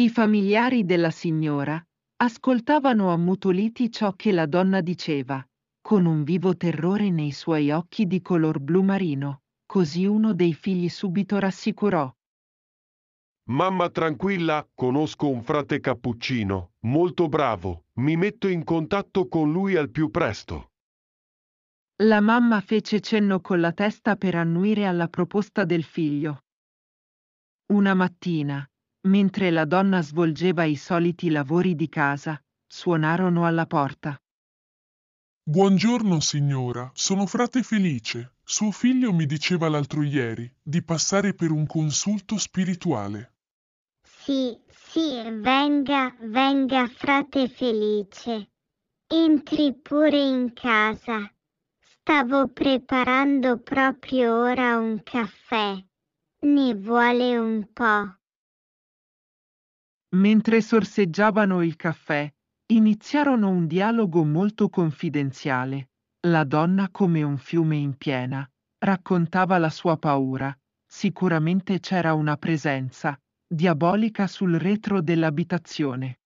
I 0.00 0.08
familiari 0.08 0.86
della 0.86 1.10
signora 1.10 1.78
ascoltavano 2.22 3.12
ammutoliti 3.12 3.90
ciò 3.90 4.14
che 4.14 4.32
la 4.32 4.46
donna 4.46 4.80
diceva, 4.80 5.46
con 5.78 6.06
un 6.06 6.24
vivo 6.24 6.56
terrore 6.56 7.10
nei 7.10 7.32
suoi 7.32 7.70
occhi 7.70 8.06
di 8.06 8.22
color 8.22 8.60
blu 8.60 8.82
marino, 8.82 9.42
così 9.66 10.06
uno 10.06 10.32
dei 10.32 10.54
figli 10.54 10.88
subito 10.88 11.38
rassicurò. 11.38 12.10
Mamma 13.50 13.90
tranquilla, 13.90 14.66
conosco 14.74 15.28
un 15.28 15.42
frate 15.42 15.80
cappuccino, 15.80 16.76
molto 16.86 17.28
bravo, 17.28 17.84
mi 17.98 18.16
metto 18.16 18.48
in 18.48 18.64
contatto 18.64 19.28
con 19.28 19.52
lui 19.52 19.76
al 19.76 19.90
più 19.90 20.10
presto. 20.10 20.70
La 21.96 22.22
mamma 22.22 22.62
fece 22.62 23.00
cenno 23.00 23.42
con 23.42 23.60
la 23.60 23.72
testa 23.72 24.16
per 24.16 24.34
annuire 24.34 24.86
alla 24.86 25.08
proposta 25.08 25.66
del 25.66 25.84
figlio. 25.84 26.44
Una 27.74 27.92
mattina, 27.92 28.66
mentre 29.02 29.50
la 29.50 29.64
donna 29.64 30.02
svolgeva 30.02 30.64
i 30.64 30.76
soliti 30.76 31.30
lavori 31.30 31.74
di 31.74 31.88
casa, 31.88 32.40
suonarono 32.66 33.46
alla 33.46 33.66
porta. 33.66 34.20
Buongiorno 35.42 36.20
signora, 36.20 36.90
sono 36.94 37.26
frate 37.26 37.62
Felice. 37.62 38.34
Suo 38.44 38.70
figlio 38.70 39.12
mi 39.12 39.26
diceva 39.26 39.68
l'altro 39.68 40.02
ieri 40.02 40.52
di 40.62 40.82
passare 40.82 41.34
per 41.34 41.50
un 41.50 41.66
consulto 41.66 42.36
spirituale. 42.36 43.34
Sì, 44.02 44.58
sì, 44.68 45.22
venga, 45.40 46.14
venga, 46.20 46.86
frate 46.88 47.48
Felice. 47.48 48.50
Entri 49.06 49.74
pure 49.74 50.20
in 50.20 50.52
casa. 50.52 51.32
Stavo 51.78 52.48
preparando 52.48 53.58
proprio 53.58 54.36
ora 54.36 54.76
un 54.78 55.02
caffè. 55.02 55.82
Ne 56.40 56.74
vuole 56.74 57.38
un 57.38 57.72
po'. 57.72 58.19
Mentre 60.16 60.60
sorseggiavano 60.60 61.62
il 61.62 61.76
caffè, 61.76 62.28
iniziarono 62.72 63.48
un 63.48 63.66
dialogo 63.66 64.24
molto 64.24 64.68
confidenziale. 64.68 65.90
La 66.26 66.44
donna, 66.44 66.88
come 66.90 67.22
un 67.22 67.38
fiume 67.38 67.76
in 67.76 67.96
piena, 67.96 68.48
raccontava 68.78 69.58
la 69.58 69.70
sua 69.70 69.96
paura. 69.98 70.52
Sicuramente 70.84 71.78
c'era 71.78 72.14
una 72.14 72.36
presenza 72.36 73.16
diabolica 73.46 74.26
sul 74.26 74.54
retro 74.56 75.00
dell'abitazione. 75.00 76.18